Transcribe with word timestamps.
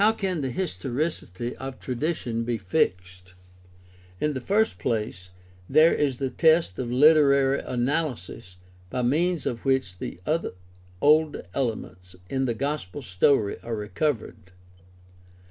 —How 0.01 0.13
can 0.13 0.41
the 0.41 0.49
historicity 0.49 1.55
of 1.57 1.79
tradition 1.79 2.43
be 2.43 2.57
fixed? 2.57 3.35
In 4.19 4.33
the 4.33 4.41
first 4.41 4.79
place 4.79 5.29
there 5.69 5.93
is 5.93 6.17
the 6.17 6.31
test 6.31 6.79
of 6.79 6.91
literary 6.91 7.59
analysis 7.59 8.57
by 8.89 9.03
means 9.03 9.45
of 9.45 9.63
which 9.63 9.99
the 9.99 10.19
older 11.01 11.45
elements 11.53 12.15
in 12.31 12.45
the 12.45 12.55
gospel 12.55 13.03
story 13.03 13.59
are 13.61 13.75
recovered. 13.75 14.51